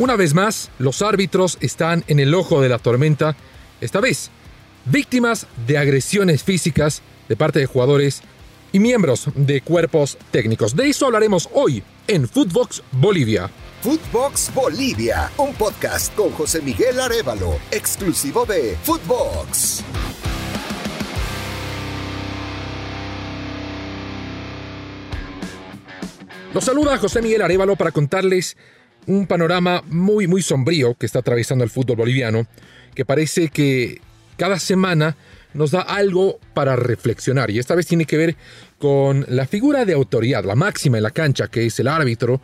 Una 0.00 0.16
vez 0.16 0.32
más, 0.32 0.70
los 0.78 1.02
árbitros 1.02 1.58
están 1.60 2.04
en 2.06 2.20
el 2.20 2.34
ojo 2.34 2.62
de 2.62 2.70
la 2.70 2.78
tormenta, 2.78 3.36
esta 3.82 4.00
vez 4.00 4.30
víctimas 4.86 5.46
de 5.66 5.76
agresiones 5.76 6.42
físicas 6.42 7.02
de 7.28 7.36
parte 7.36 7.58
de 7.58 7.66
jugadores 7.66 8.22
y 8.72 8.78
miembros 8.78 9.26
de 9.34 9.60
cuerpos 9.60 10.16
técnicos. 10.30 10.74
De 10.74 10.88
eso 10.88 11.04
hablaremos 11.04 11.50
hoy 11.52 11.82
en 12.06 12.26
Footbox 12.26 12.82
Bolivia. 12.92 13.50
Footbox 13.82 14.54
Bolivia, 14.54 15.30
un 15.36 15.52
podcast 15.52 16.14
con 16.14 16.30
José 16.30 16.62
Miguel 16.62 16.98
Arevalo, 16.98 17.58
exclusivo 17.70 18.46
de 18.46 18.78
Footbox. 18.82 19.84
Los 26.54 26.64
saluda 26.64 26.96
José 26.96 27.20
Miguel 27.20 27.42
Arevalo 27.42 27.76
para 27.76 27.92
contarles 27.92 28.56
un 29.06 29.26
panorama 29.26 29.82
muy, 29.88 30.26
muy 30.26 30.42
sombrío 30.42 30.94
que 30.94 31.06
está 31.06 31.20
atravesando 31.20 31.64
el 31.64 31.70
fútbol 31.70 31.96
boliviano, 31.96 32.46
que 32.94 33.04
parece 33.04 33.48
que 33.48 34.00
cada 34.36 34.58
semana 34.58 35.16
nos 35.54 35.72
da 35.72 35.80
algo 35.80 36.38
para 36.54 36.76
reflexionar. 36.76 37.50
Y 37.50 37.58
esta 37.58 37.74
vez 37.74 37.86
tiene 37.86 38.04
que 38.04 38.16
ver 38.16 38.36
con 38.78 39.24
la 39.28 39.46
figura 39.46 39.84
de 39.84 39.94
autoridad, 39.94 40.44
la 40.44 40.54
máxima 40.54 40.96
en 40.96 41.02
la 41.02 41.10
cancha, 41.10 41.48
que 41.48 41.66
es 41.66 41.78
el 41.80 41.88
árbitro 41.88 42.40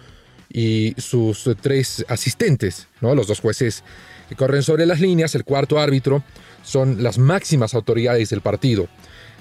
y 0.52 0.94
sus 0.98 1.48
tres 1.60 2.04
asistentes, 2.08 2.88
¿no? 3.00 3.14
los 3.14 3.26
dos 3.26 3.40
jueces 3.40 3.82
que 4.28 4.36
corren 4.36 4.62
sobre 4.62 4.86
las 4.86 5.00
líneas, 5.00 5.34
el 5.34 5.44
cuarto 5.44 5.78
árbitro, 5.78 6.22
son 6.62 7.02
las 7.02 7.18
máximas 7.18 7.74
autoridades 7.74 8.30
del 8.30 8.40
partido. 8.40 8.88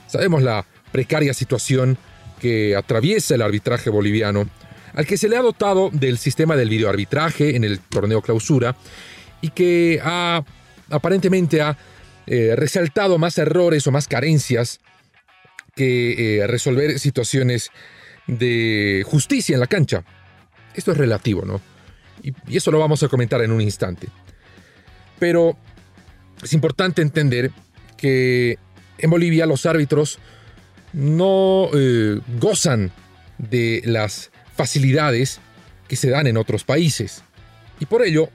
Sabemos 0.08 0.44
la 0.44 0.66
precaria 0.92 1.34
situación 1.34 1.98
que 2.40 2.76
atraviesa 2.76 3.36
el 3.36 3.42
arbitraje 3.42 3.90
boliviano 3.90 4.48
al 4.96 5.06
que 5.06 5.18
se 5.18 5.28
le 5.28 5.38
ha 5.38 5.42
dotado 5.42 5.90
del 5.92 6.18
sistema 6.18 6.56
del 6.56 6.70
videoarbitraje 6.70 7.56
en 7.56 7.64
el 7.64 7.80
torneo 7.80 8.22
clausura 8.22 8.76
y 9.42 9.50
que 9.50 10.00
ha, 10.02 10.44
aparentemente 10.90 11.62
ha 11.62 11.78
eh, 12.28 12.56
resaltado 12.56 13.18
más 13.18 13.38
errores 13.38 13.86
o 13.86 13.92
más 13.92 14.08
carencias 14.08 14.80
que 15.76 16.40
eh, 16.40 16.48
resolver 16.48 16.98
situaciones 16.98 17.70
de 18.28 19.04
justicia 19.06 19.54
en 19.54 19.60
la 19.60 19.68
cancha. 19.68 20.04
Esto 20.74 20.94
es 20.94 20.98
relativo, 20.98 21.44
¿no? 21.46 21.62
Y, 22.24 22.34
eso 22.56 22.72
lo 22.72 22.80
vamos 22.80 23.04
a 23.04 23.10
comentar 23.10 23.42
en 23.42 23.52
un 23.52 23.62
instante. 23.62 24.08
Pero 25.20 25.58
es 26.42 26.54
importante 26.54 27.02
entender 27.02 27.52
que 27.98 28.58
en 28.98 29.10
Bolivia 29.10 29.46
los 29.46 29.66
árbitros 29.66 30.20
no 30.94 31.70
eh, 31.74 32.20
gozan 32.40 32.92
de 33.38 33.82
las 33.86 34.32
facilidades 34.56 35.40
que 35.88 35.96
se 35.96 36.10
dan 36.10 36.28
en 36.28 36.38
otros 36.38 36.64
países. 36.64 37.24
Y 37.80 37.86
por 37.86 38.04
ello, 38.04 38.30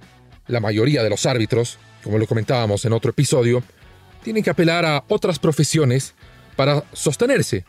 la 0.46 0.60
mayoría 0.60 1.02
de 1.02 1.10
los 1.10 1.26
árbitros, 1.26 1.78
como 2.02 2.18
lo 2.18 2.26
comentábamos 2.26 2.84
en 2.84 2.92
otro 2.92 3.10
episodio, 3.10 3.62
tienen 4.22 4.42
que 4.42 4.50
apelar 4.50 4.84
a 4.84 5.04
otras 5.08 5.38
profesiones 5.38 6.14
para 6.56 6.84
sostenerse. 6.92 7.64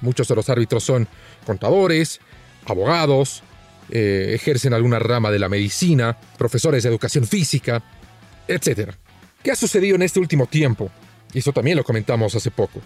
Muchos 0.00 0.28
de 0.28 0.34
los 0.34 0.48
árbitros 0.48 0.82
son 0.82 1.06
contadores, 1.44 2.20
abogados, 2.66 3.42
eh, 3.90 4.32
ejercen 4.34 4.72
alguna 4.72 4.98
rama 4.98 5.30
de 5.30 5.38
la 5.38 5.48
medicina, 5.48 6.16
profesores 6.38 6.82
de 6.82 6.88
educación 6.88 7.26
física, 7.26 7.82
etc. 8.48 8.92
¿Qué 9.42 9.50
ha 9.50 9.56
sucedido 9.56 9.96
en 9.96 10.02
este 10.02 10.20
último 10.20 10.46
tiempo? 10.46 10.90
Y 11.32 11.40
eso 11.40 11.52
también 11.52 11.76
lo 11.76 11.84
comentamos 11.84 12.34
hace 12.34 12.50
poco. 12.50 12.80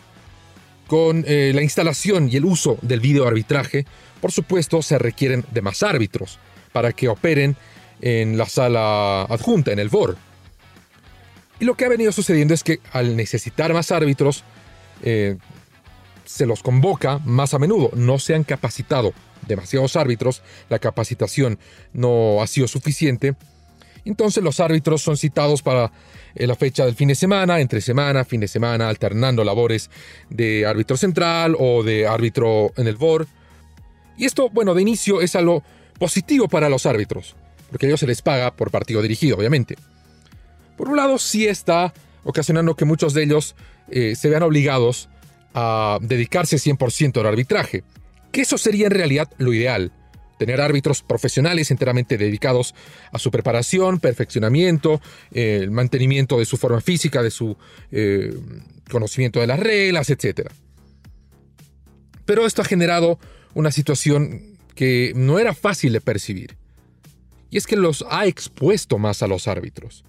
Con 0.87 1.25
eh, 1.27 1.53
la 1.55 1.63
instalación 1.63 2.29
y 2.31 2.37
el 2.37 2.45
uso 2.45 2.79
del 2.83 3.01
videoarbitraje, 3.01 3.87
por 4.21 4.33
supuesto, 4.33 4.83
se 4.83 4.99
requieren 4.99 5.45
de 5.53 5.63
más 5.63 5.83
árbitros 5.83 6.39
para 6.73 6.93
que 6.93 7.09
operen 7.09 7.57
en 8.01 8.37
la 8.37 8.47
sala 8.47 9.23
adjunta, 9.23 9.73
en 9.73 9.79
el 9.79 9.89
VOR. 9.89 10.17
Y 11.61 11.65
lo 11.65 11.75
que 11.75 11.85
ha 11.85 11.89
venido 11.89 12.13
sucediendo 12.13 12.53
es 12.53 12.63
que 12.63 12.81
al 12.93 13.17
necesitar 13.17 13.73
más 13.73 13.93
árbitros, 13.93 14.45
eh, 15.03 15.37
se 16.25 16.47
los 16.47 16.63
convoca 16.63 17.19
más 17.25 17.55
a 17.55 17.59
menudo. 17.59 17.91
No 17.95 18.19
se 18.19 18.35
han 18.35 18.45
capacitado 18.45 19.13
demasiados 19.47 19.97
árbitros, 19.97 20.43
la 20.69 20.79
capacitación 20.79 21.59
no 21.93 22.43
ha 22.43 22.47
sido 22.47 22.67
suficiente. 22.67 23.35
Entonces 24.05 24.43
los 24.43 24.61
árbitros 24.61 25.03
son 25.03 25.17
citados 25.17 25.63
para 25.63 25.91
eh, 26.35 26.47
la 26.47 26.55
fecha 26.55 26.85
del 26.85 26.95
fin 26.95 27.09
de 27.09 27.15
semana, 27.15 27.61
entre 27.61 27.81
semana, 27.81 28.25
fin 28.25 28.41
de 28.41 28.49
semana, 28.49 28.89
alternando 28.89 29.45
labores 29.45 29.91
de 30.31 30.67
árbitro 30.67 30.97
central 30.97 31.57
o 31.59 31.83
de 31.83 32.07
árbitro 32.07 32.73
en 32.77 32.87
el 32.87 32.97
VOR. 32.97 33.27
Y 34.17 34.27
esto, 34.27 34.51
bueno, 34.51 34.75
de 34.75 34.83
inicio 34.83 35.21
es 35.21 35.35
algo 35.37 35.63
positivo 35.99 36.49
para 36.49 36.69
los 36.69 36.87
árbitros, 36.87 37.35
porque 37.71 37.87
a 37.87 37.89
ellos 37.89 38.01
se 38.01 38.07
les 38.07 38.23
paga 38.23 38.55
por 38.55 38.71
partido 38.71 39.01
dirigido, 39.01 39.37
obviamente. 39.37 39.77
Por 40.77 40.89
un 40.89 40.97
lado, 40.97 41.19
sí 41.19 41.47
está 41.47 41.95
ocasionando 42.25 42.75
que 42.77 42.85
muchos 42.85 43.15
de 43.15 43.23
ellos 43.23 43.55
eh, 43.91 44.15
se 44.17 44.29
vean 44.29 44.43
obligados 44.43 45.09
a 45.55 45.99
dedicarse 46.01 46.57
100% 46.57 47.21
al 47.21 47.27
arbitraje, 47.27 47.85
que 48.33 48.43
eso 48.43 48.59
sería 48.59 48.87
en 48.87 48.93
realidad 48.93 49.31
lo 49.39 49.53
ideal, 49.53 49.93
tener 50.45 50.61
árbitros 50.61 51.01
profesionales 51.01 51.71
enteramente 51.71 52.19
dedicados 52.19 52.75
a 53.13 53.19
su 53.19 53.31
preparación, 53.31 53.99
perfeccionamiento, 53.99 55.01
el 55.31 55.71
mantenimiento 55.71 56.39
de 56.39 56.45
su 56.45 56.59
forma 56.59 56.83
física, 56.83 57.23
de 57.23 57.31
su 57.31 57.57
eh, 57.91 58.37
conocimiento 58.91 59.41
de 59.41 59.47
las 59.47 59.59
reglas, 59.59 60.11
etc. 60.11 60.51
Pero 62.27 62.45
esto 62.45 62.61
ha 62.61 62.67
generado 62.67 63.19
una 63.55 63.71
situación 63.71 64.59
que 64.75 65.15
no 65.17 65.39
era 65.39 65.55
fácil 65.55 65.95
de 65.95 66.03
percibir. 66.03 66.59
Y 67.49 67.57
es 67.57 67.67
que 67.67 67.77
los 67.77 68.05
ha 68.11 68.27
expuesto 68.27 68.99
más 68.99 69.23
a 69.23 69.29
los 69.29 69.49
árbitros. 69.49 70.05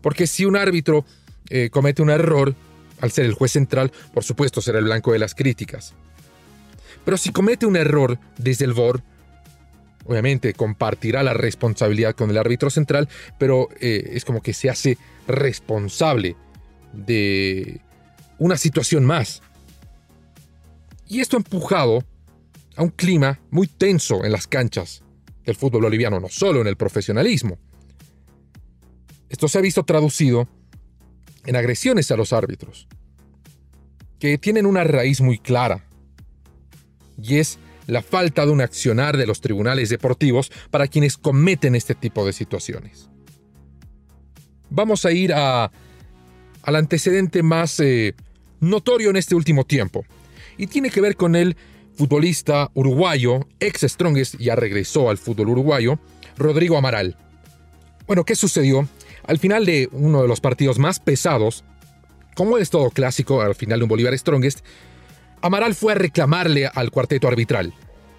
Porque 0.00 0.26
si 0.26 0.46
un 0.46 0.56
árbitro 0.56 1.04
eh, 1.50 1.68
comete 1.68 2.00
un 2.00 2.08
error, 2.08 2.54
al 3.02 3.12
ser 3.12 3.26
el 3.26 3.34
juez 3.34 3.52
central, 3.52 3.92
por 4.14 4.24
supuesto 4.24 4.62
será 4.62 4.78
el 4.78 4.86
blanco 4.86 5.12
de 5.12 5.18
las 5.18 5.34
críticas. 5.34 5.92
Pero 7.04 7.18
si 7.18 7.30
comete 7.30 7.66
un 7.66 7.76
error 7.76 8.18
desde 8.38 8.64
el 8.64 8.72
VOR, 8.72 9.02
obviamente 10.06 10.54
compartirá 10.54 11.22
la 11.22 11.34
responsabilidad 11.34 12.14
con 12.14 12.30
el 12.30 12.38
árbitro 12.38 12.70
central, 12.70 13.08
pero 13.38 13.68
eh, 13.80 14.10
es 14.12 14.24
como 14.24 14.40
que 14.40 14.52
se 14.52 14.70
hace 14.70 14.98
responsable 15.26 16.36
de 16.92 17.80
una 18.38 18.56
situación 18.56 19.04
más. 19.04 19.42
Y 21.08 21.20
esto 21.20 21.36
ha 21.36 21.40
empujado 21.40 22.04
a 22.76 22.82
un 22.82 22.90
clima 22.90 23.40
muy 23.50 23.66
tenso 23.66 24.24
en 24.24 24.32
las 24.32 24.46
canchas 24.46 25.02
del 25.44 25.56
fútbol 25.56 25.82
boliviano, 25.82 26.20
no 26.20 26.28
solo 26.28 26.60
en 26.60 26.66
el 26.66 26.76
profesionalismo. 26.76 27.58
Esto 29.28 29.48
se 29.48 29.58
ha 29.58 29.62
visto 29.62 29.84
traducido 29.84 30.48
en 31.44 31.56
agresiones 31.56 32.10
a 32.10 32.16
los 32.16 32.32
árbitros, 32.32 32.88
que 34.18 34.38
tienen 34.38 34.66
una 34.66 34.84
raíz 34.84 35.20
muy 35.20 35.38
clara, 35.38 35.84
y 37.22 37.38
es 37.38 37.58
la 37.86 38.02
falta 38.02 38.44
de 38.44 38.52
un 38.52 38.60
accionar 38.60 39.16
de 39.16 39.26
los 39.26 39.40
tribunales 39.40 39.88
deportivos 39.88 40.50
para 40.70 40.88
quienes 40.88 41.16
cometen 41.16 41.74
este 41.74 41.94
tipo 41.94 42.26
de 42.26 42.32
situaciones. 42.32 43.08
Vamos 44.70 45.04
a 45.04 45.12
ir 45.12 45.32
a, 45.32 45.70
al 46.62 46.76
antecedente 46.76 47.42
más 47.42 47.78
eh, 47.80 48.14
notorio 48.60 49.10
en 49.10 49.16
este 49.16 49.34
último 49.34 49.64
tiempo, 49.64 50.04
y 50.58 50.66
tiene 50.66 50.90
que 50.90 51.00
ver 51.00 51.16
con 51.16 51.36
el 51.36 51.56
futbolista 51.94 52.70
uruguayo, 52.74 53.46
ex 53.60 53.82
Strongest, 53.82 54.36
ya 54.38 54.54
regresó 54.56 55.10
al 55.10 55.18
fútbol 55.18 55.50
uruguayo, 55.50 55.98
Rodrigo 56.36 56.76
Amaral. 56.76 57.16
Bueno, 58.06 58.24
¿qué 58.24 58.34
sucedió? 58.34 58.88
Al 59.24 59.38
final 59.38 59.64
de 59.64 59.88
uno 59.92 60.22
de 60.22 60.28
los 60.28 60.40
partidos 60.40 60.78
más 60.78 61.00
pesados, 61.00 61.64
como 62.34 62.58
es 62.58 62.70
todo 62.70 62.90
clásico 62.90 63.40
al 63.40 63.54
final 63.54 63.80
de 63.80 63.84
un 63.84 63.88
Bolívar 63.88 64.16
Strongest, 64.16 64.60
Amaral 65.42 65.74
fue 65.74 65.92
a 65.92 65.96
reclamarle 65.96 66.66
al 66.66 66.90
cuarteto 66.90 67.28
arbitral, 67.28 67.74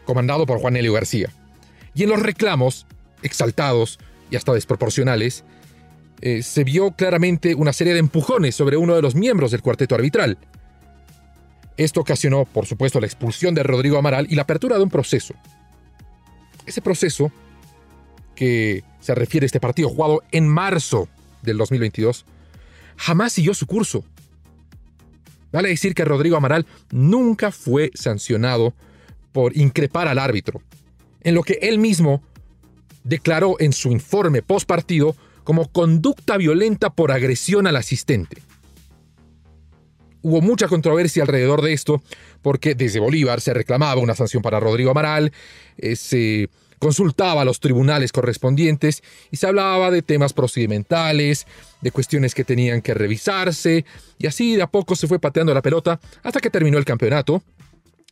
comandado 0.06 0.46
por 0.46 0.60
Juan 0.60 0.78
Elio 0.78 0.94
García. 0.94 1.30
Y 1.94 2.04
en 2.04 2.10
los 2.10 2.22
reclamos, 2.22 2.86
exaltados 3.24 4.00
y 4.30 4.36
hasta 4.36 4.54
desproporcionales, 4.54 5.44
eh, 6.22 6.42
se 6.44 6.64
vio 6.64 6.92
claramente 6.92 7.56
una 7.56 7.74
serie 7.74 7.94
de 7.94 8.00
empujones 8.00 8.56
sobre 8.56 8.78
uno 8.78 8.96
de 8.96 9.02
los 9.02 9.16
miembros 9.16 9.52
del 9.52 9.62
cuarteto 9.62 9.96
arbitral, 9.96 10.38
esto 11.78 12.02
ocasionó, 12.02 12.46
por 12.46 12.66
supuesto, 12.66 13.00
la 13.00 13.06
expulsión 13.06 13.54
de 13.54 13.62
Rodrigo 13.62 13.98
Amaral 13.98 14.26
y 14.30 14.36
la 14.36 14.42
apertura 14.42 14.78
de 14.78 14.84
un 14.84 14.90
proceso. 14.90 15.36
Ese 16.66 16.82
proceso, 16.82 17.32
que 18.36 18.84
se 19.00 19.14
refiere 19.14 19.46
a 19.46 19.48
este 19.48 19.60
partido 19.60 19.90
jugado 19.90 20.24
en 20.32 20.48
marzo 20.48 21.08
del 21.44 21.58
2022, 21.58 22.26
jamás 22.98 23.34
siguió 23.34 23.54
su 23.54 23.68
curso. 23.68 24.04
Vale 25.52 25.70
decir 25.70 25.94
que 25.94 26.06
Rodrigo 26.06 26.38
Amaral 26.38 26.66
nunca 26.92 27.52
fue 27.52 27.92
sancionado 27.94 28.74
por 29.32 29.56
increpar 29.58 30.08
al 30.08 30.20
árbitro, 30.20 30.62
en 31.22 31.36
lo 31.36 31.44
que 31.44 31.60
él 31.62 31.80
mismo 31.80 32.22
declaró 33.04 33.56
en 33.60 33.72
su 33.72 33.92
informe 33.92 34.42
post 34.42 34.68
partido 34.68 35.16
como 35.44 35.72
conducta 35.72 36.38
violenta 36.38 36.90
por 36.90 37.12
agresión 37.12 37.68
al 37.68 37.78
asistente. 37.78 38.42
Hubo 40.22 40.42
mucha 40.42 40.68
controversia 40.68 41.24
alrededor 41.24 41.62
de 41.62 41.72
esto 41.72 42.04
porque 42.42 42.76
desde 42.76 43.00
Bolívar 43.00 43.40
se 43.40 43.54
reclamaba 43.54 44.02
una 44.02 44.16
sanción 44.16 44.44
para 44.44 44.60
Rodrigo 44.60 44.92
Amaral, 44.92 45.32
eh, 45.78 45.96
se 45.96 46.50
consultaba 46.80 47.42
a 47.42 47.46
los 47.46 47.60
tribunales 47.60 48.12
correspondientes 48.12 49.04
y 49.32 49.38
se 49.38 49.48
hablaba 49.48 49.92
de 49.92 50.02
temas 50.02 50.34
procedimentales, 50.34 51.48
de 51.82 51.92
cuestiones 51.92 52.36
que 52.36 52.44
tenían 52.44 52.82
que 52.82 52.94
revisarse, 52.94 53.86
y 54.18 54.28
así 54.28 54.56
de 54.56 54.64
a 54.64 54.68
poco 54.68 54.96
se 54.96 55.08
fue 55.08 55.20
pateando 55.20 55.54
la 55.54 55.62
pelota 55.62 56.00
hasta 56.24 56.40
que 56.40 56.50
terminó 56.50 56.78
el 56.78 56.86
campeonato. 56.86 57.44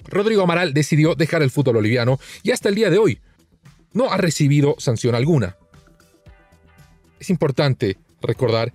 Rodrigo 0.08 0.44
Amaral 0.44 0.74
decidió 0.74 1.16
dejar 1.16 1.42
el 1.42 1.52
fútbol 1.52 1.76
boliviano 1.76 2.20
y 2.44 2.52
hasta 2.52 2.70
el 2.70 2.76
día 2.76 2.90
de 2.90 2.98
hoy 2.98 3.20
no 3.94 4.12
ha 4.12 4.18
recibido 4.18 4.76
sanción 4.78 5.16
alguna. 5.16 5.56
Es 7.20 7.30
importante 7.30 7.98
recordar 8.22 8.74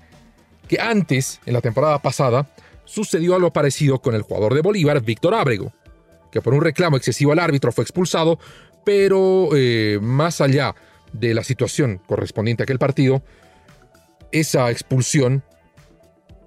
que 0.67 0.81
antes, 0.81 1.41
en 1.47 1.53
la 1.53 1.61
temporada 1.61 2.01
pasada, 2.01 2.49
sucedió 2.85 3.35
algo 3.35 3.53
parecido 3.53 4.01
con 4.01 4.15
el 4.15 4.23
jugador 4.23 4.55
de 4.55 4.63
Bolívar, 4.63 5.03
Víctor 5.03 5.35
Ábrego, 5.35 5.73
que 6.33 6.41
por 6.41 6.55
un 6.55 6.63
reclamo 6.63 6.97
excesivo 6.97 7.33
al 7.33 7.39
árbitro 7.39 7.73
fue 7.73 7.83
expulsado, 7.83 8.39
pero 8.85 9.51
eh, 9.55 9.99
más 10.01 10.41
allá 10.41 10.75
de 11.13 11.35
la 11.35 11.45
situación 11.45 12.01
correspondiente 12.07 12.63
a 12.63 12.65
aquel 12.65 12.79
partido, 12.79 13.23
esa 14.33 14.71
expulsión 14.71 15.43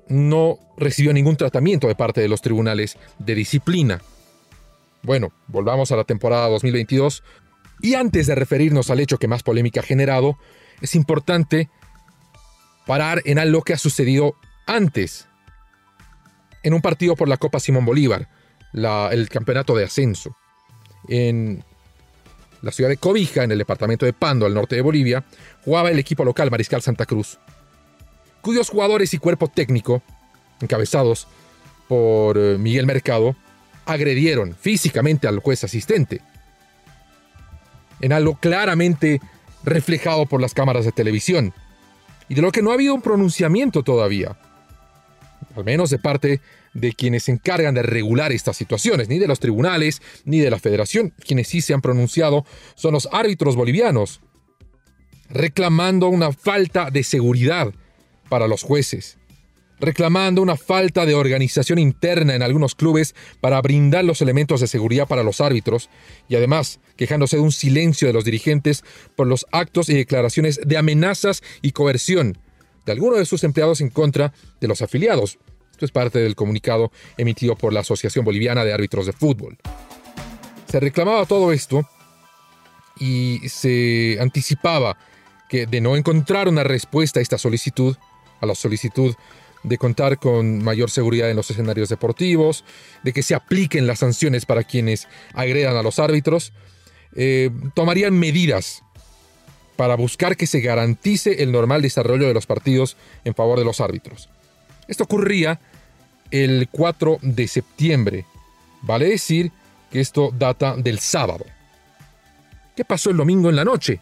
no 0.07 0.59
recibió 0.77 1.13
ningún 1.13 1.37
tratamiento 1.37 1.87
de 1.87 1.95
parte 1.95 2.21
de 2.21 2.27
los 2.27 2.41
tribunales 2.41 2.97
de 3.19 3.35
disciplina. 3.35 4.01
Bueno, 5.01 5.33
volvamos 5.47 5.91
a 5.91 5.95
la 5.95 6.03
temporada 6.03 6.47
2022 6.49 7.23
y 7.81 7.95
antes 7.95 8.27
de 8.27 8.35
referirnos 8.35 8.89
al 8.89 8.99
hecho 8.99 9.17
que 9.17 9.27
más 9.27 9.43
polémica 9.43 9.81
ha 9.81 9.83
generado, 9.83 10.37
es 10.81 10.95
importante 10.95 11.69
parar 12.85 13.21
en 13.25 13.39
algo 13.39 13.61
que 13.63 13.73
ha 13.73 13.77
sucedido 13.77 14.35
antes, 14.65 15.27
en 16.63 16.73
un 16.73 16.81
partido 16.81 17.15
por 17.15 17.27
la 17.27 17.37
Copa 17.37 17.59
Simón 17.59 17.85
Bolívar, 17.85 18.29
el 18.73 19.29
campeonato 19.29 19.75
de 19.75 19.85
ascenso. 19.85 20.35
En 21.09 21.63
la 22.63 22.71
ciudad 22.71 22.89
de 22.89 22.97
Cobija, 22.97 23.43
en 23.43 23.51
el 23.51 23.57
departamento 23.57 24.05
de 24.05 24.13
Pando, 24.13 24.45
al 24.45 24.53
norte 24.53 24.75
de 24.75 24.81
Bolivia, 24.81 25.23
jugaba 25.65 25.91
el 25.91 25.99
equipo 25.99 26.23
local 26.23 26.49
Mariscal 26.49 26.81
Santa 26.81 27.05
Cruz, 27.05 27.37
cuyos 28.41 28.69
jugadores 28.69 29.13
y 29.13 29.17
cuerpo 29.17 29.49
técnico, 29.49 30.01
encabezados 30.61 31.27
por 31.89 32.37
eh, 32.37 32.57
Miguel 32.57 32.85
Mercado, 32.85 33.35
agredieron 33.85 34.55
físicamente 34.55 35.27
al 35.27 35.39
juez 35.39 35.65
asistente, 35.65 36.21
en 37.99 38.13
algo 38.13 38.37
claramente 38.39 39.19
reflejado 39.65 40.25
por 40.25 40.39
las 40.39 40.53
cámaras 40.53 40.85
de 40.85 40.93
televisión, 40.93 41.53
y 42.29 42.35
de 42.35 42.41
lo 42.41 42.53
que 42.53 42.61
no 42.61 42.71
ha 42.71 42.75
habido 42.75 42.95
un 42.95 43.01
pronunciamiento 43.01 43.83
todavía, 43.83 44.37
al 45.53 45.65
menos 45.65 45.89
de 45.89 45.99
parte 45.99 46.39
de 46.73 46.93
quienes 46.93 47.23
se 47.23 47.31
encargan 47.31 47.75
de 47.75 47.83
regular 47.83 48.31
estas 48.31 48.57
situaciones, 48.57 49.09
ni 49.09 49.19
de 49.19 49.27
los 49.27 49.39
tribunales, 49.39 50.01
ni 50.25 50.39
de 50.39 50.49
la 50.49 50.59
federación. 50.59 51.13
Quienes 51.25 51.47
sí 51.47 51.61
se 51.61 51.73
han 51.73 51.81
pronunciado 51.81 52.45
son 52.75 52.93
los 52.93 53.07
árbitros 53.11 53.55
bolivianos, 53.55 54.21
reclamando 55.29 56.07
una 56.09 56.31
falta 56.31 56.89
de 56.91 57.03
seguridad 57.03 57.73
para 58.29 58.47
los 58.47 58.63
jueces, 58.63 59.17
reclamando 59.79 60.41
una 60.41 60.55
falta 60.55 61.05
de 61.05 61.13
organización 61.13 61.77
interna 61.77 62.35
en 62.35 62.41
algunos 62.41 62.75
clubes 62.75 63.15
para 63.41 63.61
brindar 63.61 64.05
los 64.05 64.21
elementos 64.21 64.61
de 64.61 64.67
seguridad 64.67 65.07
para 65.07 65.23
los 65.23 65.41
árbitros 65.41 65.89
y 66.29 66.35
además 66.35 66.79
quejándose 66.95 67.35
de 67.35 67.41
un 67.41 67.51
silencio 67.51 68.07
de 68.07 68.13
los 68.13 68.25
dirigentes 68.25 68.83
por 69.15 69.27
los 69.27 69.45
actos 69.51 69.89
y 69.89 69.93
declaraciones 69.93 70.59
de 70.65 70.77
amenazas 70.77 71.43
y 71.61 71.71
coerción 71.71 72.37
de 72.85 72.91
algunos 72.91 73.19
de 73.19 73.25
sus 73.25 73.43
empleados 73.43 73.81
en 73.81 73.89
contra 73.89 74.33
de 74.61 74.67
los 74.67 74.81
afiliados. 74.81 75.37
Esto 75.73 75.85
es 75.85 75.91
parte 75.91 76.19
del 76.19 76.35
comunicado 76.35 76.91
emitido 77.17 77.55
por 77.55 77.73
la 77.73 77.79
Asociación 77.79 78.23
Boliviana 78.23 78.63
de 78.63 78.73
Árbitros 78.73 79.07
de 79.07 79.11
Fútbol. 79.11 79.57
Se 80.69 80.79
reclamaba 80.79 81.25
todo 81.25 81.51
esto 81.51 81.89
y 82.99 83.39
se 83.49 84.17
anticipaba 84.21 84.97
que 85.49 85.65
de 85.65 85.81
no 85.81 85.95
encontrar 85.95 86.47
una 86.47 86.63
respuesta 86.63 87.19
a 87.19 87.23
esta 87.23 87.39
solicitud, 87.39 87.97
a 88.39 88.45
la 88.45 88.53
solicitud 88.53 89.15
de 89.63 89.77
contar 89.79 90.19
con 90.19 90.63
mayor 90.63 90.91
seguridad 90.91 91.31
en 91.31 91.37
los 91.37 91.49
escenarios 91.49 91.89
deportivos, 91.89 92.63
de 93.03 93.11
que 93.11 93.23
se 93.23 93.33
apliquen 93.33 93.87
las 93.87 93.99
sanciones 93.99 94.45
para 94.45 94.63
quienes 94.63 95.07
agredan 95.33 95.75
a 95.75 95.81
los 95.81 95.97
árbitros, 95.97 96.53
eh, 97.15 97.49
tomarían 97.73 98.17
medidas 98.17 98.83
para 99.75 99.95
buscar 99.95 100.37
que 100.37 100.45
se 100.45 100.61
garantice 100.61 101.41
el 101.41 101.51
normal 101.51 101.81
desarrollo 101.81 102.27
de 102.27 102.33
los 102.35 102.45
partidos 102.45 102.95
en 103.23 103.33
favor 103.33 103.57
de 103.57 103.65
los 103.65 103.81
árbitros. 103.81 104.29
Esto 104.87 105.03
ocurría 105.05 105.59
el 106.31 106.67
4 106.71 107.19
de 107.21 107.47
septiembre, 107.47 108.25
vale 108.81 109.09
decir 109.09 109.51
que 109.91 109.99
esto 109.99 110.33
data 110.37 110.75
del 110.75 110.99
sábado. 110.99 111.45
¿Qué 112.75 112.83
pasó 112.83 113.11
el 113.11 113.17
domingo 113.17 113.49
en 113.49 113.55
la 113.55 113.63
noche? 113.63 113.99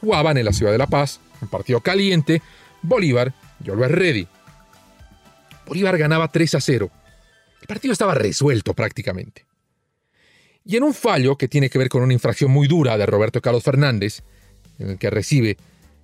Jugaban 0.00 0.38
en 0.38 0.44
la 0.44 0.52
ciudad 0.52 0.72
de 0.72 0.78
La 0.78 0.86
Paz, 0.86 1.20
un 1.42 1.48
partido 1.48 1.80
caliente, 1.80 2.40
Bolívar 2.82 3.32
y 3.64 3.70
Always 3.70 3.90
Ready. 3.90 4.28
Bolívar 5.66 5.98
ganaba 5.98 6.28
3 6.28 6.54
a 6.54 6.60
0. 6.60 6.90
El 7.60 7.66
partido 7.66 7.92
estaba 7.92 8.14
resuelto 8.14 8.72
prácticamente. 8.74 9.44
Y 10.64 10.76
en 10.76 10.84
un 10.84 10.94
fallo 10.94 11.36
que 11.36 11.48
tiene 11.48 11.68
que 11.68 11.78
ver 11.78 11.88
con 11.88 12.02
una 12.02 12.12
infracción 12.12 12.50
muy 12.50 12.68
dura 12.68 12.96
de 12.96 13.06
Roberto 13.06 13.40
Carlos 13.40 13.64
Fernández, 13.64 14.22
en 14.78 14.90
el 14.90 14.98
que 14.98 15.10
recibe 15.10 15.56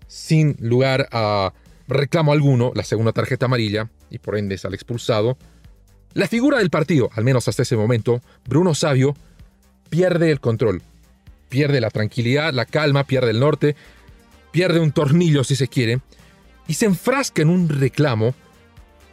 sin 0.09 0.57
lugar 0.61 1.09
a 1.13 1.53
reclamo 1.89 2.33
alguno 2.33 2.73
la 2.75 2.85
segunda 2.85 3.13
tarjeta 3.13 3.47
amarilla 3.47 3.89
y 4.11 4.19
por 4.19 4.37
ende 4.37 4.59
sale 4.59 4.77
expulsado, 4.77 5.37
la 6.15 6.29
figura 6.29 6.59
del 6.59 6.71
partido, 6.71 7.11
al 7.15 7.25
menos 7.25 7.47
hasta 7.47 7.63
ese 7.63 7.77
momento, 7.77 8.23
Bruno 8.47 8.75
Sabio, 8.75 9.15
pierde 9.91 10.31
el 10.31 10.41
control, 10.41 10.83
pierde 11.49 11.81
la 11.81 11.91
tranquilidad, 11.91 12.55
la 12.55 12.65
calma, 12.65 13.05
pierde 13.05 13.33
el 13.33 13.41
norte, 13.41 13.77
pierde 14.51 14.81
un 14.81 14.93
tornillo 14.93 15.45
si 15.45 15.57
se 15.57 15.69
quiere, 15.69 16.01
y 16.67 16.75
se 16.75 16.87
enfrasca 16.87 17.43
en 17.43 17.51
un 17.51 17.69
reclamo 17.69 18.35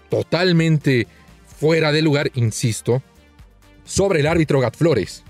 totalmente 0.10 1.08
fuera 1.46 1.92
de 1.92 2.02
lugar, 2.02 2.32
insisto, 2.36 3.04
sobre 3.84 4.22
el 4.22 4.28
árbitro 4.28 4.60
Gat 4.60 4.78
Flores, 4.78 5.24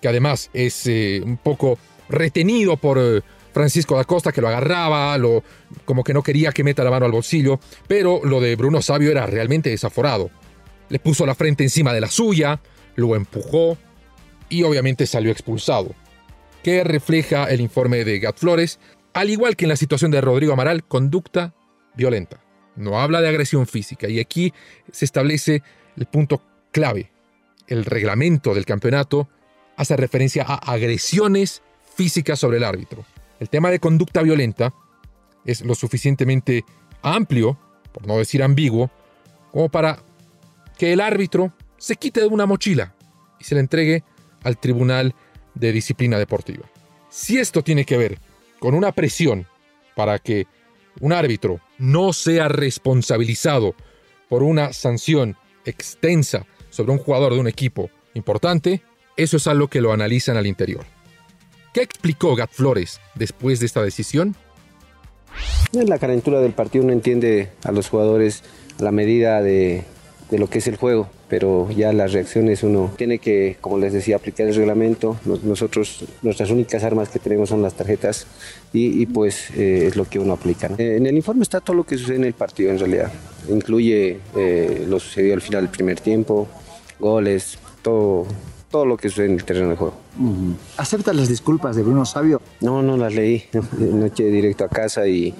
que 0.00 0.08
además 0.08 0.50
es 0.52 0.86
eh, 0.86 1.20
un 1.24 1.36
poco 1.36 1.78
retenido 2.08 2.76
por 2.76 2.98
eh, 2.98 3.22
Francisco 3.58 3.96
da 3.96 4.04
Costa, 4.04 4.30
que 4.30 4.40
lo 4.40 4.46
agarraba, 4.46 5.18
como 5.84 6.04
que 6.04 6.14
no 6.14 6.22
quería 6.22 6.52
que 6.52 6.62
meta 6.62 6.84
la 6.84 6.92
mano 6.92 7.06
al 7.06 7.10
bolsillo, 7.10 7.58
pero 7.88 8.20
lo 8.22 8.40
de 8.40 8.54
Bruno 8.54 8.80
Sabio 8.82 9.10
era 9.10 9.26
realmente 9.26 9.68
desaforado. 9.68 10.30
Le 10.90 11.00
puso 11.00 11.26
la 11.26 11.34
frente 11.34 11.64
encima 11.64 11.92
de 11.92 12.00
la 12.00 12.08
suya, 12.08 12.60
lo 12.94 13.16
empujó 13.16 13.76
y 14.48 14.62
obviamente 14.62 15.06
salió 15.06 15.32
expulsado. 15.32 15.92
Que 16.62 16.84
refleja 16.84 17.46
el 17.46 17.60
informe 17.60 18.04
de 18.04 18.20
Gat 18.20 18.38
Flores, 18.38 18.78
al 19.12 19.28
igual 19.28 19.56
que 19.56 19.64
en 19.64 19.70
la 19.70 19.76
situación 19.76 20.12
de 20.12 20.20
Rodrigo 20.20 20.52
Amaral, 20.52 20.84
conducta 20.84 21.52
violenta. 21.96 22.40
No 22.76 23.00
habla 23.00 23.20
de 23.20 23.28
agresión 23.28 23.66
física 23.66 24.08
y 24.08 24.20
aquí 24.20 24.54
se 24.92 25.04
establece 25.04 25.64
el 25.96 26.06
punto 26.06 26.44
clave. 26.70 27.10
El 27.66 27.84
reglamento 27.84 28.54
del 28.54 28.66
campeonato 28.66 29.28
hace 29.76 29.96
referencia 29.96 30.44
a 30.46 30.54
agresiones 30.54 31.60
físicas 31.96 32.38
sobre 32.38 32.58
el 32.58 32.64
árbitro. 32.64 33.04
El 33.40 33.48
tema 33.48 33.70
de 33.70 33.78
conducta 33.78 34.22
violenta 34.22 34.74
es 35.44 35.64
lo 35.64 35.74
suficientemente 35.74 36.64
amplio, 37.02 37.58
por 37.92 38.06
no 38.06 38.18
decir 38.18 38.42
ambiguo, 38.42 38.90
como 39.52 39.68
para 39.68 40.00
que 40.76 40.92
el 40.92 41.00
árbitro 41.00 41.52
se 41.76 41.96
quite 41.96 42.20
de 42.20 42.26
una 42.26 42.46
mochila 42.46 42.94
y 43.38 43.44
se 43.44 43.54
le 43.54 43.60
entregue 43.60 44.04
al 44.42 44.58
Tribunal 44.58 45.14
de 45.54 45.72
Disciplina 45.72 46.18
Deportiva. 46.18 46.68
Si 47.08 47.38
esto 47.38 47.62
tiene 47.62 47.84
que 47.84 47.96
ver 47.96 48.18
con 48.58 48.74
una 48.74 48.92
presión 48.92 49.46
para 49.94 50.18
que 50.18 50.46
un 51.00 51.12
árbitro 51.12 51.60
no 51.78 52.12
sea 52.12 52.48
responsabilizado 52.48 53.74
por 54.28 54.42
una 54.42 54.72
sanción 54.72 55.36
extensa 55.64 56.46
sobre 56.70 56.92
un 56.92 56.98
jugador 56.98 57.34
de 57.34 57.40
un 57.40 57.48
equipo 57.48 57.90
importante, 58.14 58.82
eso 59.16 59.36
es 59.36 59.46
algo 59.46 59.68
que 59.68 59.80
lo 59.80 59.92
analizan 59.92 60.36
al 60.36 60.46
interior. 60.46 60.84
¿Qué 61.78 61.84
explicó 61.84 62.34
Gat 62.34 62.50
Flores 62.50 63.00
después 63.14 63.60
de 63.60 63.66
esta 63.66 63.80
decisión? 63.80 64.34
En 65.72 65.88
la 65.88 66.00
calentura 66.00 66.40
del 66.40 66.50
partido 66.50 66.82
uno 66.82 66.92
entiende 66.92 67.50
a 67.62 67.70
los 67.70 67.88
jugadores 67.88 68.42
a 68.80 68.82
la 68.82 68.90
medida 68.90 69.42
de, 69.42 69.84
lo 70.32 70.50
que 70.50 70.58
es 70.58 70.66
el 70.66 70.74
juego, 70.74 71.08
pero 71.28 71.70
ya 71.70 71.92
las 71.92 72.12
reacciones 72.12 72.64
uno 72.64 72.92
tiene 72.96 73.20
que, 73.20 73.58
como 73.60 73.78
les 73.78 73.92
decía, 73.92 74.16
aplicar 74.16 74.48
el 74.48 74.56
reglamento. 74.56 75.20
Nosotros, 75.44 76.04
nuestras 76.22 76.50
únicas 76.50 76.82
armas 76.82 77.10
que 77.10 77.20
tenemos 77.20 77.50
son 77.50 77.62
las 77.62 77.74
tarjetas 77.74 78.26
y, 78.72 79.06
pues 79.06 79.50
eh, 79.50 79.86
es 79.86 79.94
lo 79.94 80.04
que 80.04 80.18
uno 80.18 80.32
aplica. 80.32 80.68
En 80.78 81.06
el 81.06 81.14
informe 81.14 81.44
está 81.44 81.60
todo 81.60 81.76
lo 81.76 81.84
que 81.84 81.96
sucede 81.96 82.16
en 82.16 82.24
el 82.24 82.34
partido 82.34 82.72
en 82.72 82.80
realidad. 82.80 83.12
Incluye 83.48 84.18
eh, 84.36 84.84
lo 84.88 84.98
sucedido 84.98 85.34
al 85.34 85.42
final 85.42 85.62
del 85.62 85.70
primer 85.70 86.00
tiempo, 86.00 86.48
goles, 86.98 87.56
todo, 87.82 88.26
todo 88.70 88.84
lo 88.84 88.96
que 88.96 89.08
sucede 89.08 89.26
en 89.26 89.32
el 89.32 89.44
terreno 89.44 89.70
de 89.70 89.76
juego. 89.76 89.94
¿Aceptas 90.76 91.14
las 91.16 91.28
disculpas 91.28 91.76
de 91.76 91.82
Bruno 91.82 92.04
Sabio? 92.04 92.42
No, 92.60 92.82
no 92.82 92.96
las 92.96 93.14
leí. 93.14 93.44
Noche 93.78 94.24
directo 94.24 94.64
a 94.64 94.68
casa 94.68 95.06
y, 95.06 95.34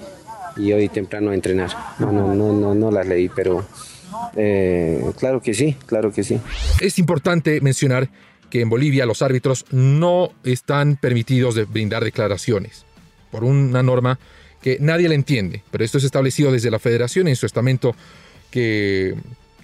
hoy 0.57 0.89
temprano 0.89 1.31
a 1.31 1.33
entrenar. 1.33 1.69
No, 1.99 2.11
no, 2.11 2.33
no, 2.33 2.53
no, 2.53 2.73
no 2.73 2.91
las 2.91 3.07
leí, 3.07 3.29
pero 3.29 3.65
eh, 4.35 5.03
claro 5.17 5.41
que 5.41 5.53
sí, 5.53 5.75
claro 5.85 6.11
que 6.11 6.23
sí. 6.23 6.39
Es 6.81 6.99
importante 6.99 7.61
mencionar 7.61 8.09
que 8.49 8.61
en 8.61 8.69
Bolivia 8.69 9.05
los 9.05 9.21
árbitros 9.21 9.65
no 9.71 10.31
están 10.43 10.95
permitidos 10.95 11.55
de 11.55 11.65
brindar 11.65 12.03
declaraciones 12.03 12.85
por 13.31 13.43
una 13.43 13.83
norma 13.83 14.19
que 14.61 14.77
nadie 14.79 15.07
le 15.07 15.15
entiende, 15.15 15.63
pero 15.71 15.83
esto 15.83 15.99
es 15.99 16.03
establecido 16.03 16.51
desde 16.51 16.71
la 16.71 16.79
federación 16.79 17.27
en 17.27 17.35
su 17.35 17.45
estamento 17.45 17.95
que 18.51 19.15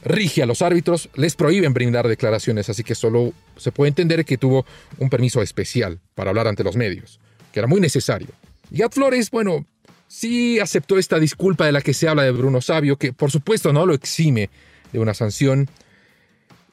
rige 0.06 0.44
a 0.44 0.46
los 0.46 0.62
árbitros, 0.62 1.10
les 1.16 1.36
prohíben 1.36 1.74
brindar 1.74 2.08
declaraciones, 2.08 2.70
así 2.70 2.84
que 2.84 2.96
solo 2.96 3.34
se 3.58 3.72
puede 3.72 3.90
entender 3.90 4.24
que 4.24 4.38
tuvo 4.38 4.66
un 5.00 5.10
permiso 5.10 5.42
especial 5.42 6.00
para 6.14 6.30
hablar 6.30 6.48
ante 6.48 6.64
los 6.64 6.78
medios, 6.78 7.20
que 7.52 7.60
era 7.60 7.68
muy 7.68 7.82
necesario. 7.82 8.30
Y 8.72 8.82
Flores, 8.92 9.32
bueno, 9.32 9.66
sí 10.08 10.60
aceptó 10.60 10.98
esta 11.00 11.20
disculpa 11.20 11.66
de 11.66 11.72
la 11.72 11.82
que 11.82 11.94
se 11.94 12.08
habla 12.08 12.24
de 12.24 12.32
Bruno 12.32 12.62
Sabio, 12.62 12.98
que 12.98 13.14
por 13.14 13.32
supuesto 13.32 13.74
no 13.74 13.86
lo 13.86 13.94
exime 13.94 14.50
de 14.94 15.00
una 15.00 15.16
sanción, 15.16 15.68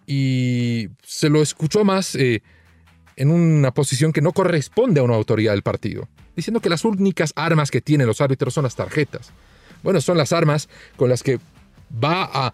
y 0.07 0.89
se 1.03 1.31
lo 1.31 1.41
escuchó 1.43 1.85
más 1.85 2.15
eh, 2.17 2.43
en 3.17 3.31
una 3.31 3.73
posición 3.73 4.13
que 4.13 4.21
no 4.21 4.33
corresponde 4.33 5.01
a 5.01 5.05
una 5.05 5.15
autoridad 5.15 5.53
del 5.53 5.63
partido, 5.63 6.09
diciendo 6.37 6.61
que 6.61 6.69
las 6.69 6.85
únicas 6.85 7.33
armas 7.35 7.71
que 7.71 7.81
tienen 7.81 8.07
los 8.07 8.21
árbitros 8.21 8.53
son 8.53 8.65
las 8.65 8.77
tarjetas. 8.77 9.33
Bueno, 9.83 10.03
son 10.03 10.19
las 10.19 10.33
armas 10.33 10.69
con 10.97 11.09
las 11.09 11.23
que 11.23 11.39
va 12.03 12.29
a 12.33 12.53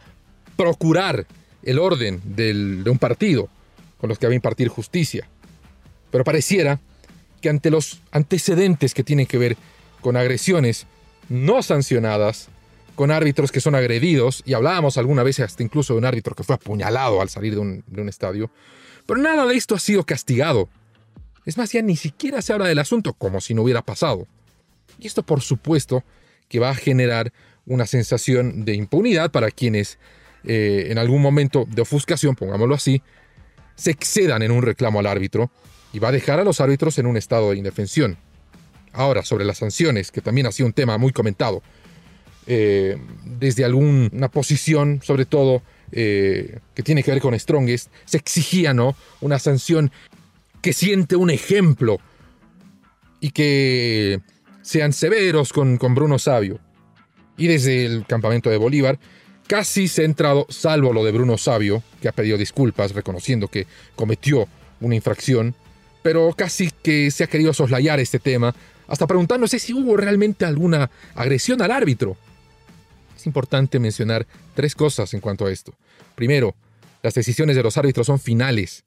procurar 0.59 1.25
el 1.63 1.79
orden 1.79 2.21
de 2.25 2.91
un 2.91 2.99
partido, 2.99 3.49
con 3.99 4.09
los 4.09 4.19
que 4.19 4.27
va 4.27 4.33
a 4.33 4.37
impartir 4.37 4.69
justicia. 4.69 5.29
Pero 6.11 6.25
pareciera 6.25 6.81
que 7.41 7.49
ante 7.49 7.71
los 7.71 8.01
antecedentes 8.11 8.93
que 8.93 9.05
tienen 9.05 9.27
que 9.27 9.39
ver 9.39 9.57
con 10.01 10.17
agresiones 10.17 10.87
no 11.29 11.63
sancionadas, 11.63 12.49
con 12.97 13.13
árbitros 13.13 13.53
que 13.53 13.61
son 13.61 13.77
agredidos, 13.77 14.43
y 14.45 14.55
hablábamos 14.55 14.99
alguna 14.99 15.23
vez 15.23 15.39
hasta 15.39 15.63
incluso 15.63 15.95
de 15.95 15.99
un 15.99 16.05
árbitro 16.05 16.35
que 16.35 16.43
fue 16.43 16.57
apuñalado 16.57 17.21
al 17.21 17.29
salir 17.29 17.55
de 17.55 17.61
un, 17.61 17.85
de 17.87 18.03
un 18.03 18.09
estadio, 18.09 18.51
pero 19.07 19.21
nada 19.21 19.47
de 19.47 19.55
esto 19.55 19.77
ha 19.77 19.79
sido 19.79 20.05
castigado. 20.05 20.69
Es 21.45 21.57
más, 21.57 21.71
ya 21.71 21.83
ni 21.83 21.97
siquiera 21.97 22.43
se 22.43 22.53
habla 22.53 22.67
del 22.67 22.81
asunto 22.81 23.13
como 23.13 23.41
si 23.41 23.55
no 23.55 23.63
hubiera 23.63 23.83
pasado. 23.83 24.27
Y 24.99 25.07
esto 25.07 25.23
por 25.23 25.41
supuesto 25.41 26.03
que 26.49 26.59
va 26.59 26.71
a 26.71 26.75
generar 26.75 27.33
una 27.65 27.87
sensación 27.87 28.65
de 28.65 28.75
impunidad 28.75 29.31
para 29.31 29.51
quienes 29.51 29.99
eh, 30.45 30.87
en 30.91 30.99
algún 30.99 31.23
momento 31.23 31.67
de 31.69 31.83
ofuscación, 31.83 32.35
pongámoslo 32.35 32.75
así, 32.75 33.03
se 33.77 33.91
excedan 33.91 34.43
en 34.43 34.51
un 34.51 34.63
reclamo 34.63 34.99
al 34.99 35.07
árbitro 35.07 35.51
y 35.93 35.99
va 35.99 36.09
a 36.09 36.13
dejar 36.13 36.41
a 36.41 36.45
los 36.45 36.61
árbitros 36.61 36.99
en 36.99 37.07
un 37.07 37.17
estado 37.17 37.51
de 37.51 37.57
indefensión. 37.57 38.17
Ahora, 38.93 39.23
sobre 39.23 39.45
las 39.45 39.59
sanciones, 39.59 40.11
que 40.11 40.21
también 40.21 40.47
ha 40.47 40.53
sido 40.53 40.67
un 40.67 40.73
tema 40.73 40.99
muy 40.99 41.13
comentado, 41.13 41.63
eh, 42.47 42.97
desde 43.25 43.65
alguna 43.65 44.29
posición, 44.31 45.01
sobre 45.03 45.27
todo 45.27 45.63
eh, 45.93 46.61
que 46.75 46.83
tiene 46.83 47.03
que 47.03 47.11
ver 47.11 47.21
con 47.21 47.39
Strongest, 47.39 47.93
se 48.05 48.17
exigía 48.17 48.75
¿no? 48.75 48.97
una 49.21 49.39
sanción 49.39 49.91
que 50.63 50.73
siente 50.73 51.15
un 51.15 51.31
ejemplo 51.31 51.99
y 53.21 53.31
que 53.31 54.21
sean 54.63 54.93
severos 54.93 55.53
con, 55.53 55.77
con 55.77 55.95
Bruno 55.95 56.19
Sabio. 56.19 56.59
Y 57.37 57.47
desde 57.47 57.85
el 57.85 58.07
campamento 58.07 58.51
de 58.51 58.57
Bolívar 58.57 58.99
casi 59.49 59.89
se 59.89 60.03
ha 60.03 60.05
entrado, 60.05 60.47
salvo 60.51 60.93
lo 60.93 61.03
de 61.03 61.11
Bruno 61.11 61.39
Sabio, 61.39 61.83
que 62.01 62.09
ha 62.09 62.13
pedido 62.13 62.37
disculpas 62.39 62.95
reconociendo 62.95 63.49
que 63.49 63.67
cometió 63.97 64.47
una 64.81 64.95
infracción, 64.95 65.55
pero 66.03 66.33
casi 66.37 66.71
que 66.71 67.11
se 67.11 67.25
ha 67.25 67.27
querido 67.27 67.53
soslayar 67.53 67.99
este 67.99 68.21
tema, 68.21 68.55
hasta 68.87 69.07
preguntándose 69.07 69.59
si 69.59 69.73
hubo 69.73 69.97
realmente 69.97 70.45
alguna 70.45 70.91
agresión 71.15 71.61
al 71.63 71.73
árbitro. 71.73 72.17
Es 73.17 73.27
importante 73.27 73.81
mencionar 73.81 74.27
tres 74.55 74.75
cosas 74.75 75.13
en 75.15 75.21
cuanto 75.21 75.47
a 75.47 75.51
esto. 75.51 75.75
Primero, 76.15 76.55
las 77.03 77.15
decisiones 77.15 77.57
de 77.57 77.63
los 77.63 77.77
árbitros 77.77 78.07
son 78.07 78.21
finales, 78.21 78.85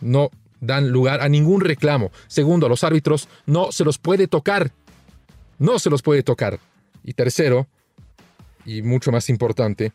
no 0.00 0.30
dan 0.60 0.88
lugar 0.88 1.20
a 1.20 1.28
ningún 1.28 1.60
reclamo. 1.60 2.10
Segundo, 2.26 2.66
a 2.66 2.68
los 2.68 2.82
árbitros 2.82 3.28
no 3.46 3.72
se 3.72 3.84
los 3.84 3.98
puede 3.98 4.26
tocar, 4.26 4.72
no 5.58 5.78
se 5.78 5.90
los 5.90 6.02
puede 6.02 6.22
tocar. 6.22 6.58
Y 7.04 7.12
tercero, 7.12 7.68
y 8.64 8.82
mucho 8.82 9.12
más 9.12 9.28
importante, 9.28 9.92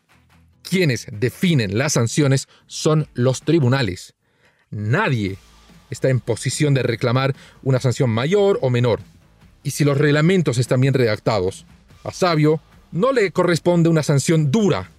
quienes 0.62 1.06
definen 1.12 1.78
las 1.78 1.94
sanciones 1.94 2.48
son 2.66 3.08
los 3.14 3.42
tribunales. 3.42 4.14
Nadie 4.70 5.36
está 5.90 6.08
en 6.08 6.20
posición 6.20 6.74
de 6.74 6.82
reclamar 6.82 7.34
una 7.62 7.80
sanción 7.80 8.10
mayor 8.10 8.58
o 8.62 8.70
menor. 8.70 9.00
Y 9.62 9.70
si 9.70 9.84
los 9.84 9.98
reglamentos 9.98 10.58
están 10.58 10.80
bien 10.80 10.94
redactados, 10.94 11.66
a 12.02 12.10
Sabio 12.10 12.60
no 12.92 13.12
le 13.12 13.30
corresponde 13.30 13.88
una 13.88 14.02
sanción 14.02 14.50
dura 14.50 14.90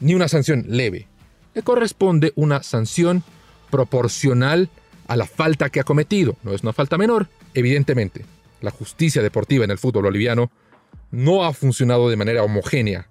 ni 0.00 0.14
una 0.14 0.28
sanción 0.28 0.64
leve. 0.68 1.08
Le 1.54 1.62
corresponde 1.62 2.32
una 2.36 2.62
sanción 2.62 3.24
proporcional 3.70 4.70
a 5.08 5.16
la 5.16 5.26
falta 5.26 5.70
que 5.70 5.80
ha 5.80 5.84
cometido. 5.84 6.36
No 6.42 6.52
es 6.52 6.62
una 6.62 6.72
falta 6.72 6.98
menor, 6.98 7.28
evidentemente. 7.54 8.24
La 8.60 8.70
justicia 8.70 9.22
deportiva 9.22 9.64
en 9.64 9.70
el 9.70 9.78
fútbol 9.78 10.04
boliviano 10.04 10.50
no 11.10 11.44
ha 11.44 11.52
funcionado 11.52 12.10
de 12.10 12.16
manera 12.16 12.42
homogénea 12.42 13.08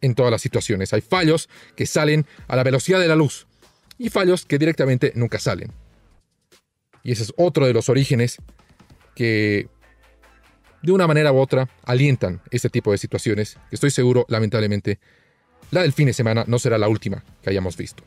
en 0.00 0.14
todas 0.14 0.30
las 0.30 0.42
situaciones. 0.42 0.92
Hay 0.92 1.00
fallos 1.00 1.48
que 1.74 1.86
salen 1.86 2.26
a 2.48 2.56
la 2.56 2.62
velocidad 2.62 3.00
de 3.00 3.08
la 3.08 3.16
luz 3.16 3.46
y 3.98 4.10
fallos 4.10 4.44
que 4.44 4.58
directamente 4.58 5.12
nunca 5.14 5.38
salen. 5.38 5.72
Y 7.02 7.12
ese 7.12 7.22
es 7.22 7.32
otro 7.36 7.66
de 7.66 7.72
los 7.72 7.88
orígenes 7.88 8.38
que 9.14 9.68
de 10.82 10.92
una 10.92 11.06
manera 11.06 11.32
u 11.32 11.38
otra 11.38 11.68
alientan 11.84 12.40
este 12.50 12.68
tipo 12.68 12.92
de 12.92 12.98
situaciones, 12.98 13.58
estoy 13.70 13.90
seguro, 13.90 14.26
lamentablemente, 14.28 14.98
la 15.70 15.82
del 15.82 15.92
fin 15.92 16.06
de 16.06 16.12
semana 16.12 16.44
no 16.46 16.58
será 16.58 16.78
la 16.78 16.88
última 16.88 17.24
que 17.42 17.50
hayamos 17.50 17.76
visto. 17.76 18.04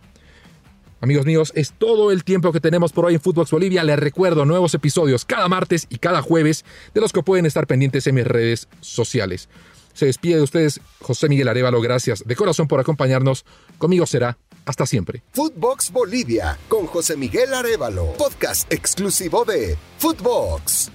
Amigos 1.01 1.25
míos, 1.25 1.51
es 1.56 1.72
todo 1.72 2.12
el 2.12 2.24
tiempo 2.24 2.51
que 2.51 2.60
tenemos 2.60 2.91
por 2.91 3.06
hoy 3.06 3.15
en 3.15 3.22
Footbox 3.22 3.51
Bolivia. 3.51 3.84
Les 3.84 3.98
recuerdo 3.98 4.46
nuevos 4.46 4.74
episodios 4.74 5.24
cada 5.24 5.48
martes 5.48 5.88
y 5.89 5.98
cada 5.98 6.22
jueves, 6.22 6.65
de 6.94 7.01
los 7.01 7.13
que 7.13 7.24
pueden 7.24 7.46
estar 7.46 7.68
pendientes 7.68 8.06
en 8.08 8.15
mis 8.15 8.27
redes 8.27 8.68
sociales. 8.82 9.48
Se 9.94 10.06
despide 10.06 10.36
de 10.36 10.44
ustedes 10.44 10.82
José 11.01 11.29
Miguel 11.29 11.48
Arevalo. 11.48 11.82
Gracias 11.82 12.24
de 12.25 12.36
corazón 12.36 12.68
por 12.68 12.79
acompañarnos. 12.79 13.46
Conmigo 13.77 14.06
será 14.06 14.38
hasta 14.65 14.86
siempre. 14.86 15.24
Footbox 15.34 15.91
Bolivia 15.91 16.58
con 16.68 16.86
José 16.86 17.18
Miguel 17.18 17.53
Arevalo. 17.53 18.13
Podcast 18.13 18.72
exclusivo 18.72 19.46
de 19.46 19.77
Footbox. 19.98 20.91